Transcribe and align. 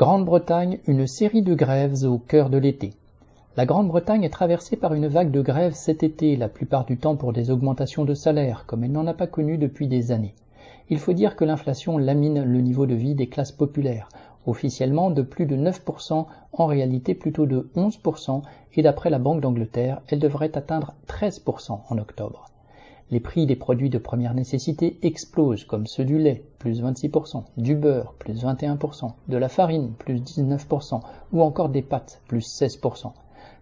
Grande-Bretagne, 0.00 0.78
une 0.86 1.06
série 1.06 1.42
de 1.42 1.52
grèves 1.52 2.04
au 2.04 2.16
cœur 2.16 2.48
de 2.48 2.56
l'été. 2.56 2.94
La 3.58 3.66
Grande-Bretagne 3.66 4.22
est 4.22 4.30
traversée 4.30 4.76
par 4.76 4.94
une 4.94 5.08
vague 5.08 5.30
de 5.30 5.42
grèves 5.42 5.74
cet 5.74 6.02
été, 6.02 6.36
la 6.36 6.48
plupart 6.48 6.86
du 6.86 6.96
temps 6.96 7.16
pour 7.16 7.34
des 7.34 7.50
augmentations 7.50 8.06
de 8.06 8.14
salaire, 8.14 8.64
comme 8.66 8.82
elle 8.82 8.92
n'en 8.92 9.06
a 9.06 9.12
pas 9.12 9.26
connu 9.26 9.58
depuis 9.58 9.88
des 9.88 10.10
années. 10.10 10.34
Il 10.88 10.98
faut 10.98 11.12
dire 11.12 11.36
que 11.36 11.44
l'inflation 11.44 11.98
lamine 11.98 12.44
le 12.44 12.62
niveau 12.62 12.86
de 12.86 12.94
vie 12.94 13.14
des 13.14 13.28
classes 13.28 13.52
populaires, 13.52 14.08
officiellement 14.46 15.10
de 15.10 15.20
plus 15.20 15.44
de 15.44 15.54
9%, 15.54 16.24
en 16.54 16.64
réalité 16.64 17.14
plutôt 17.14 17.44
de 17.44 17.68
11%, 17.76 18.40
et 18.76 18.82
d'après 18.82 19.10
la 19.10 19.18
Banque 19.18 19.42
d'Angleterre, 19.42 20.00
elle 20.08 20.18
devrait 20.18 20.56
atteindre 20.56 20.94
13% 21.08 21.78
en 21.90 21.98
octobre. 21.98 22.49
Les 23.12 23.18
prix 23.18 23.44
des 23.44 23.56
produits 23.56 23.90
de 23.90 23.98
première 23.98 24.34
nécessité 24.34 24.96
explosent, 25.02 25.64
comme 25.64 25.88
ceux 25.88 26.04
du 26.04 26.16
lait, 26.18 26.44
plus 26.60 26.80
26%, 26.80 27.42
du 27.56 27.74
beurre, 27.74 28.14
plus 28.20 28.44
21%, 28.44 29.10
de 29.26 29.36
la 29.36 29.48
farine, 29.48 29.94
plus 29.98 30.20
19%, 30.20 31.00
ou 31.32 31.42
encore 31.42 31.70
des 31.70 31.82
pâtes, 31.82 32.22
plus 32.28 32.46
16%. 32.46 33.10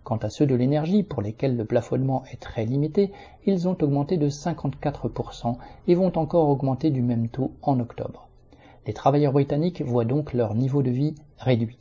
Quant 0.05 0.16
à 0.19 0.29
ceux 0.29 0.45
de 0.45 0.55
l'énergie, 0.55 1.03
pour 1.03 1.23
lesquels 1.23 1.56
le 1.56 1.65
plafonnement 1.65 2.25
est 2.30 2.41
très 2.41 2.66
limité, 2.66 3.11
ils 3.47 3.69
ont 3.69 3.77
augmenté 3.80 4.19
de 4.19 4.29
54% 4.29 5.56
et 5.87 5.95
vont 5.95 6.12
encore 6.19 6.51
augmenter 6.51 6.91
du 6.91 7.01
même 7.01 7.28
taux 7.28 7.53
en 7.62 7.80
octobre. 7.80 8.28
Les 8.87 8.92
travailleurs 8.92 9.33
britanniques 9.33 9.80
voient 9.80 10.05
donc 10.05 10.34
leur 10.34 10.55
niveau 10.55 10.83
de 10.83 10.91
vie 10.91 11.15
réduit. 11.39 11.78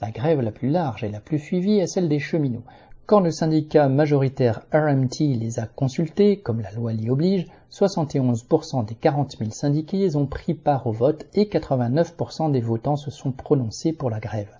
La 0.00 0.10
grève 0.10 0.40
la 0.40 0.52
plus 0.52 0.68
large 0.68 1.04
et 1.04 1.10
la 1.10 1.20
plus 1.20 1.38
suivie 1.38 1.78
est 1.78 1.86
celle 1.86 2.08
des 2.08 2.20
cheminots, 2.20 2.64
quand 3.08 3.20
le 3.20 3.30
syndicat 3.30 3.88
majoritaire 3.88 4.66
RMT 4.70 5.20
les 5.40 5.60
a 5.60 5.64
consultés, 5.64 6.40
comme 6.40 6.60
la 6.60 6.70
loi 6.72 6.92
l'y 6.92 7.08
oblige, 7.08 7.46
71% 7.72 8.84
des 8.84 8.94
40 8.94 9.38
000 9.38 9.50
syndiqués 9.50 10.14
ont 10.14 10.26
pris 10.26 10.52
part 10.52 10.86
au 10.86 10.92
vote 10.92 11.24
et 11.32 11.46
89% 11.46 12.52
des 12.52 12.60
votants 12.60 12.96
se 12.96 13.10
sont 13.10 13.32
prononcés 13.32 13.94
pour 13.94 14.10
la 14.10 14.20
grève. 14.20 14.54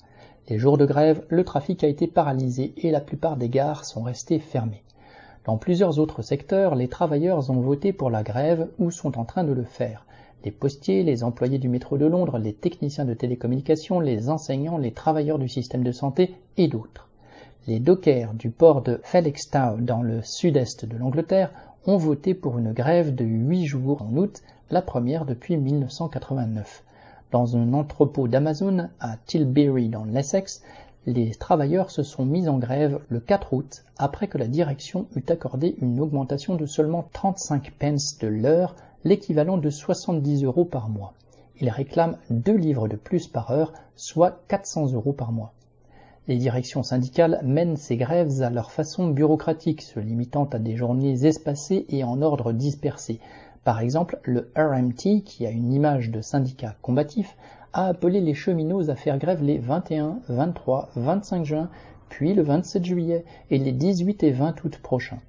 Les 0.48 0.59
jours 0.59 0.79
de 0.79 0.87
grève, 0.87 1.27
le 1.29 1.45
trafic 1.45 1.84
a 1.84 1.89
été 1.89 2.06
paralysé 2.06 2.72
et 2.78 2.91
la 2.91 3.03
plupart 3.03 3.37
des 3.37 3.50
gares 3.50 3.84
sont 3.84 4.03
restées 4.03 4.39
fermées. 4.39 4.83
Dans 5.44 5.59
plusieurs 5.59 5.98
autres 5.98 6.22
secteurs, 6.22 6.75
les 6.75 6.89
travailleurs 6.89 7.50
ont 7.50 7.61
voté 7.61 7.92
pour 7.92 8.09
la 8.09 8.22
grève 8.22 8.70
ou 8.78 8.91
sont 8.91 9.19
en 9.19 9.27
train 9.27 9.44
de 9.44 9.53
le 9.53 9.65
faire. 9.65 10.06
Les 10.42 10.53
postiers, 10.53 11.03
les 11.03 11.22
employés 11.22 11.59
du 11.59 11.69
métro 11.69 11.98
de 11.98 12.06
Londres, 12.06 12.39
les 12.39 12.55
techniciens 12.55 13.05
de 13.05 13.12
télécommunications, 13.12 14.00
les 14.00 14.31
enseignants, 14.31 14.78
les 14.78 14.92
travailleurs 14.92 15.39
du 15.39 15.50
système 15.50 15.84
de 15.84 15.92
santé 15.92 16.34
et 16.56 16.69
d'autres. 16.69 17.08
Les 17.69 17.80
dockers 17.80 18.33
du 18.33 18.48
port 18.48 18.80
de 18.80 18.98
Felixstowe 19.02 19.83
dans 19.83 20.00
le 20.00 20.22
sud-est 20.22 20.86
de 20.86 20.97
l'Angleterre 20.97 21.50
ont 21.84 21.98
voté 21.98 22.33
pour 22.33 22.56
une 22.56 22.72
grève 22.72 23.14
de 23.14 23.27
huit 23.27 23.66
jours 23.66 24.00
en 24.00 24.16
août, 24.16 24.41
la 24.70 24.80
première 24.80 25.27
depuis 25.27 25.58
1989. 25.58 26.83
Dans 27.30 27.58
un 27.58 27.75
entrepôt 27.75 28.27
d'Amazon 28.27 28.88
à 29.00 29.19
Tilbury 29.27 29.91
dans 29.91 30.06
l'Essex, 30.06 30.62
les 31.05 31.34
travailleurs 31.34 31.91
se 31.91 32.02
sont 32.02 32.25
mis 32.25 32.48
en 32.48 32.56
grève 32.56 33.00
le 33.10 33.20
4 33.20 33.52
août 33.52 33.84
après 33.98 34.28
que 34.28 34.38
la 34.38 34.48
direction 34.48 35.05
eut 35.14 35.27
accordé 35.28 35.77
une 35.82 36.00
augmentation 36.00 36.55
de 36.55 36.64
seulement 36.64 37.06
35 37.12 37.72
pence 37.78 38.16
de 38.16 38.28
l'heure, 38.28 38.77
l'équivalent 39.05 39.58
de 39.58 39.69
70 39.69 40.42
euros 40.42 40.64
par 40.64 40.88
mois. 40.88 41.12
Ils 41.60 41.69
réclament 41.69 42.16
deux 42.30 42.56
livres 42.56 42.88
de 42.88 42.97
plus 42.97 43.27
par 43.27 43.50
heure, 43.50 43.75
soit 43.94 44.41
400 44.48 44.94
euros 44.94 45.12
par 45.12 45.32
mois. 45.32 45.53
Les 46.29 46.37
directions 46.37 46.83
syndicales 46.83 47.41
mènent 47.43 47.79
ces 47.79 47.97
grèves 47.97 48.43
à 48.43 48.51
leur 48.51 48.71
façon 48.71 49.09
bureaucratique, 49.09 49.81
se 49.81 49.98
limitant 49.98 50.45
à 50.45 50.59
des 50.59 50.77
journées 50.77 51.25
espacées 51.25 51.87
et 51.89 52.05
en 52.05 52.21
ordre 52.21 52.53
dispersé. 52.53 53.19
Par 53.65 53.81
exemple, 53.81 54.19
le 54.25 54.53
RMT, 54.55 55.23
qui 55.25 55.47
a 55.47 55.51
une 55.51 55.73
image 55.73 56.11
de 56.11 56.21
syndicat 56.21 56.77
combatif, 56.83 57.34
a 57.73 57.87
appelé 57.87 58.21
les 58.21 58.34
cheminots 58.34 58.91
à 58.91 58.95
faire 58.95 59.17
grève 59.17 59.43
les 59.43 59.56
21, 59.56 60.21
23, 60.29 60.91
25 60.97 61.45
juin, 61.47 61.71
puis 62.11 62.34
le 62.34 62.43
27 62.43 62.84
juillet 62.84 63.25
et 63.51 63.56
les 63.56 63.73
18 63.73 64.23
et 64.23 64.31
20 64.33 64.62
août 64.67 64.79
prochains. 64.83 65.21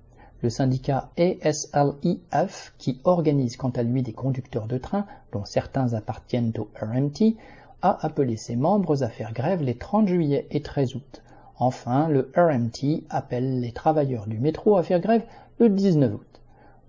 Le 0.42 0.50
syndicat 0.50 1.12
ASLIF, 1.18 2.74
qui 2.78 3.00
organise 3.06 3.56
quant 3.56 3.70
à 3.70 3.84
lui 3.84 4.04
des 4.04 4.14
conducteurs 4.14 4.68
de 4.68 4.78
train, 4.78 5.06
dont 5.32 5.46
certains 5.46 5.94
appartiennent 5.94 6.52
au 6.58 6.68
RMT, 6.82 7.38
a 7.82 8.06
appelé 8.06 8.36
ses 8.36 8.56
membres 8.56 9.04
à 9.04 9.10
faire 9.10 9.34
grève 9.34 9.62
les 9.62 9.76
30 9.78 10.08
juillet 10.08 10.48
et 10.52 10.62
13 10.62 10.96
août. 10.96 11.22
Enfin, 11.58 12.08
le 12.08 12.32
RMT 12.36 13.04
appelle 13.10 13.62
les 13.62 13.72
travailleurs 13.72 14.28
du 14.28 14.38
métro 14.38 14.78
à 14.78 14.84
faire 14.84 15.00
grève 15.00 15.24
le 15.60 15.70
19 15.70 16.14
août. 16.14 16.42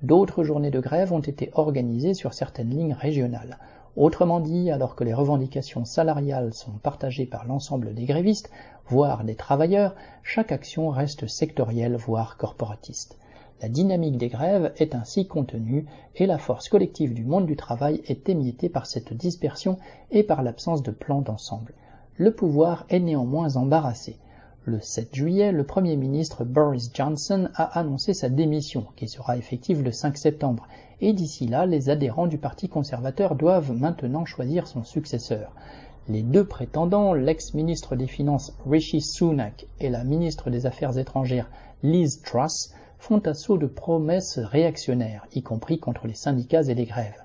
D'autres 0.03 0.45
journées 0.45 0.71
de 0.71 0.81
grève 0.81 1.13
ont 1.13 1.21
été 1.21 1.51
organisées 1.55 2.15
sur 2.15 2.35
certaines 2.35 2.71
lignes 2.71 2.95
régionales. 2.95 3.59
Autrement 3.97 4.41
dit, 4.41 4.71
alors 4.71 4.95
que 4.95 5.05
les 5.05 5.15
revendications 5.15 5.85
salariales 5.85 6.55
sont 6.55 6.73
partagées 6.83 7.27
par 7.27 7.47
l'ensemble 7.47 7.95
des 7.95 8.05
grévistes, 8.05 8.51
voire 8.87 9.25
des 9.25 9.35
travailleurs, 9.35 9.95
chaque 10.23 10.53
action 10.53 10.89
reste 10.89 11.27
sectorielle, 11.27 11.97
voire 11.97 12.37
corporatiste. 12.37 13.19
La 13.63 13.69
dynamique 13.69 14.17
des 14.17 14.29
grèves 14.29 14.73
est 14.79 14.95
ainsi 14.95 15.27
contenue 15.27 15.85
et 16.17 16.27
la 16.27 16.39
force 16.39 16.71
collective 16.71 17.13
du 17.13 17.25
monde 17.25 17.45
du 17.45 17.57
travail 17.57 18.01
est 18.07 18.29
émiettée 18.31 18.71
par 18.71 18.87
cette 18.87 19.13
dispersion 19.13 19.79
et 20.11 20.23
par 20.23 20.43
l'absence 20.43 20.83
de 20.83 20.91
plan 20.91 21.21
d'ensemble. 21.21 21.75
Le 22.17 22.33
pouvoir 22.33 22.87
est 22.89 23.01
néanmoins 23.01 23.57
embarrassé. 23.57 24.17
Le 24.65 24.81
7 24.81 25.15
juillet, 25.15 25.53
le 25.53 25.65
Premier 25.65 25.97
ministre 25.97 26.45
Boris 26.45 26.91
Johnson 26.95 27.49
a 27.55 27.79
annoncé 27.79 28.15
sa 28.15 28.29
démission, 28.31 28.87
qui 28.97 29.09
sera 29.09 29.37
effective 29.37 29.83
le 29.83 29.93
5 29.93 30.17
septembre, 30.17 30.67
et 31.01 31.13
d'ici 31.13 31.47
là, 31.47 31.67
les 31.67 31.91
adhérents 31.91 32.27
du 32.27 32.39
Parti 32.39 32.69
conservateur 32.69 33.35
doivent 33.35 33.73
maintenant 33.73 34.25
choisir 34.25 34.67
son 34.67 34.85
successeur. 34.85 35.53
Les 36.09 36.23
deux 36.23 36.45
prétendants, 36.45 37.15
l'ex-ministre 37.15 37.95
des 37.95 38.07
Finances 38.07 38.55
Rishi 38.67 39.01
Sunak 39.01 39.67
et 39.81 39.91
la 39.91 40.05
ministre 40.05 40.51
des 40.51 40.67
Affaires 40.67 40.99
étrangères 40.99 41.51
Liz 41.83 42.21
Truss, 42.23 42.75
font 43.01 43.19
assaut 43.21 43.57
de 43.57 43.67
promesses 43.67 44.39
réactionnaires, 44.39 45.27
y 45.35 45.43
compris 45.43 45.81
contre 45.81 46.07
les 46.07 46.15
syndicats 46.15 46.63
et 46.63 46.75
les 46.75 46.85
grèves. 46.85 47.25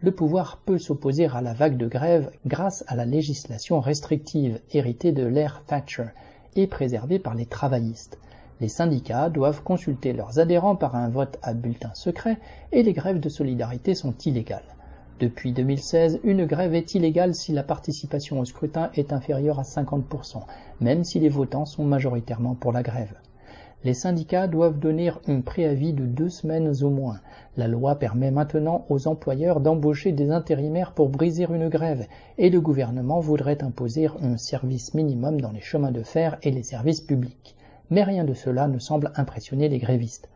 Le 0.00 0.12
pouvoir 0.12 0.58
peut 0.64 0.78
s'opposer 0.78 1.26
à 1.26 1.40
la 1.40 1.52
vague 1.52 1.76
de 1.76 1.88
grève 1.88 2.30
grâce 2.46 2.84
à 2.86 2.94
la 2.94 3.04
législation 3.04 3.80
restrictive 3.80 4.60
héritée 4.72 5.10
de 5.10 5.26
l'ère 5.26 5.64
Thatcher 5.66 6.06
et 6.54 6.68
préservée 6.68 7.18
par 7.18 7.34
les 7.34 7.44
travaillistes. 7.44 8.18
Les 8.60 8.68
syndicats 8.68 9.28
doivent 9.28 9.64
consulter 9.64 10.12
leurs 10.12 10.38
adhérents 10.38 10.76
par 10.76 10.94
un 10.94 11.08
vote 11.08 11.38
à 11.42 11.54
bulletin 11.54 11.92
secret 11.94 12.38
et 12.70 12.84
les 12.84 12.92
grèves 12.92 13.20
de 13.20 13.28
solidarité 13.28 13.96
sont 13.96 14.14
illégales. 14.24 14.76
Depuis 15.18 15.52
2016, 15.52 16.20
une 16.22 16.46
grève 16.46 16.74
est 16.74 16.94
illégale 16.94 17.34
si 17.34 17.52
la 17.52 17.64
participation 17.64 18.38
au 18.38 18.44
scrutin 18.44 18.90
est 18.94 19.12
inférieure 19.12 19.58
à 19.58 19.62
50%, 19.62 20.42
même 20.80 21.02
si 21.02 21.18
les 21.18 21.30
votants 21.30 21.66
sont 21.66 21.84
majoritairement 21.84 22.54
pour 22.54 22.70
la 22.70 22.84
grève. 22.84 23.14
Les 23.86 23.94
syndicats 23.94 24.48
doivent 24.48 24.80
donner 24.80 25.12
un 25.28 25.40
préavis 25.42 25.92
de 25.92 26.06
deux 26.06 26.28
semaines 26.28 26.74
au 26.82 26.90
moins. 26.90 27.20
La 27.56 27.68
loi 27.68 27.94
permet 27.94 28.32
maintenant 28.32 28.84
aux 28.88 29.06
employeurs 29.06 29.60
d'embaucher 29.60 30.10
des 30.10 30.32
intérimaires 30.32 30.90
pour 30.90 31.08
briser 31.08 31.46
une 31.48 31.68
grève, 31.68 32.08
et 32.36 32.50
le 32.50 32.60
gouvernement 32.60 33.20
voudrait 33.20 33.62
imposer 33.62 34.08
un 34.20 34.38
service 34.38 34.92
minimum 34.94 35.40
dans 35.40 35.52
les 35.52 35.60
chemins 35.60 35.92
de 35.92 36.02
fer 36.02 36.36
et 36.42 36.50
les 36.50 36.64
services 36.64 37.00
publics. 37.00 37.54
Mais 37.90 38.02
rien 38.02 38.24
de 38.24 38.34
cela 38.34 38.66
ne 38.66 38.80
semble 38.80 39.12
impressionner 39.14 39.68
les 39.68 39.78
grévistes. 39.78 40.28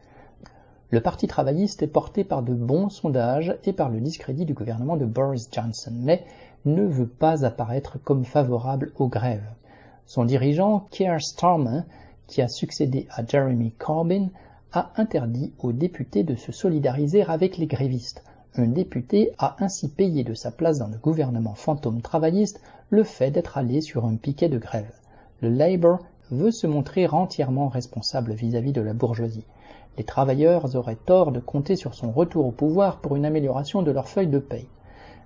Le 0.90 1.00
Parti 1.00 1.26
travailliste 1.26 1.82
est 1.82 1.88
porté 1.88 2.22
par 2.22 2.44
de 2.44 2.54
bons 2.54 2.88
sondages 2.88 3.56
et 3.64 3.72
par 3.72 3.88
le 3.88 3.98
discrédit 3.98 4.44
du 4.44 4.54
gouvernement 4.54 4.96
de 4.96 5.06
Boris 5.06 5.48
Johnson, 5.50 5.92
mais 5.96 6.22
ne 6.66 6.84
veut 6.84 7.08
pas 7.08 7.44
apparaître 7.44 7.98
comme 8.04 8.24
favorable 8.24 8.92
aux 8.96 9.08
grèves. 9.08 9.50
Son 10.06 10.24
dirigeant, 10.24 10.86
Keir 10.92 11.20
Starmer, 11.20 11.80
qui 12.30 12.40
a 12.40 12.48
succédé 12.48 13.06
à 13.10 13.26
Jeremy 13.26 13.72
Corbyn, 13.72 14.28
a 14.72 14.92
interdit 14.96 15.52
aux 15.58 15.72
députés 15.72 16.22
de 16.22 16.36
se 16.36 16.52
solidariser 16.52 17.24
avec 17.24 17.58
les 17.58 17.66
grévistes. 17.66 18.22
Un 18.54 18.68
député 18.68 19.32
a 19.38 19.56
ainsi 19.58 19.88
payé 19.88 20.22
de 20.22 20.34
sa 20.34 20.52
place 20.52 20.78
dans 20.78 20.86
le 20.86 20.96
gouvernement 20.96 21.54
fantôme 21.54 22.02
travailliste 22.02 22.60
le 22.88 23.02
fait 23.02 23.32
d'être 23.32 23.58
allé 23.58 23.80
sur 23.80 24.04
un 24.04 24.14
piquet 24.14 24.48
de 24.48 24.58
grève. 24.58 24.92
Le 25.42 25.48
Labour 25.48 25.98
veut 26.30 26.52
se 26.52 26.68
montrer 26.68 27.08
entièrement 27.08 27.68
responsable 27.68 28.32
vis-à-vis 28.32 28.70
-vis 28.70 28.74
de 28.74 28.80
la 28.80 28.94
bourgeoisie. 28.94 29.46
Les 29.98 30.04
travailleurs 30.04 30.76
auraient 30.76 31.04
tort 31.04 31.32
de 31.32 31.40
compter 31.40 31.74
sur 31.74 31.94
son 31.94 32.12
retour 32.12 32.46
au 32.46 32.52
pouvoir 32.52 33.00
pour 33.00 33.16
une 33.16 33.24
amélioration 33.24 33.82
de 33.82 33.90
leur 33.90 34.08
feuille 34.08 34.28
de 34.28 34.38
paye. 34.38 34.68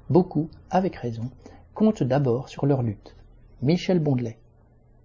Beaucoup, 0.08 0.48
avec 0.70 0.96
raison, 0.96 1.28
comptent 1.74 2.02
d'abord 2.02 2.48
sur 2.48 2.64
leur 2.64 2.82
lutte. 2.82 3.14
Michel 3.60 3.98
Bondelet 3.98 4.38